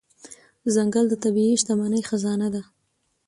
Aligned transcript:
ځنګل 0.73 1.05
د 1.09 1.13
طبیعي 1.23 1.55
شتمنۍ 1.61 2.01
خزانه 2.09 2.47
ده. 2.53 2.61